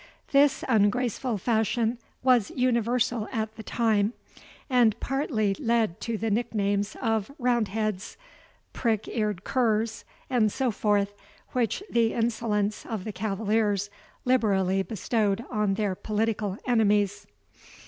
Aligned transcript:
This 0.31 0.63
ungraceful 0.67 1.37
fashion 1.37 1.99
was 2.23 2.49
universal 2.55 3.29
at 3.31 3.55
the 3.55 3.61
time, 3.61 4.13
and 4.67 4.99
partly 4.99 5.53
led 5.59 5.99
to 6.01 6.17
the 6.17 6.31
nicknames 6.31 6.95
of 7.03 7.29
roundheads, 7.37 8.17
prick 8.73 9.07
eared 9.07 9.43
curs, 9.43 10.03
and 10.27 10.51
so 10.51 10.71
forth, 10.71 11.13
which 11.51 11.83
the 11.87 12.13
insolence 12.13 12.83
of 12.83 13.03
the 13.03 13.13
cavaliers 13.13 13.91
liberally 14.25 14.81
bestowed 14.81 15.45
on 15.51 15.75
their 15.75 15.93
political 15.93 16.57
enemies. 16.65 17.27